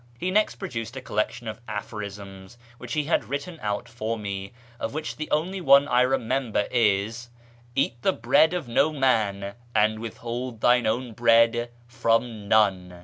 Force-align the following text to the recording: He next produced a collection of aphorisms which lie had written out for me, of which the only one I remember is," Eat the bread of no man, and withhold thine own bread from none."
He 0.17 0.31
next 0.31 0.55
produced 0.55 0.95
a 0.97 1.01
collection 1.01 1.47
of 1.47 1.61
aphorisms 1.67 2.57
which 2.79 2.95
lie 2.95 3.03
had 3.03 3.25
written 3.25 3.59
out 3.61 3.87
for 3.87 4.17
me, 4.17 4.51
of 4.79 4.95
which 4.95 5.15
the 5.15 5.29
only 5.29 5.61
one 5.61 5.87
I 5.87 6.01
remember 6.01 6.67
is," 6.71 7.29
Eat 7.75 8.01
the 8.01 8.11
bread 8.11 8.55
of 8.55 8.67
no 8.67 8.91
man, 8.91 9.53
and 9.75 9.99
withhold 9.99 10.59
thine 10.61 10.87
own 10.87 11.13
bread 11.13 11.69
from 11.87 12.47
none." 12.47 12.99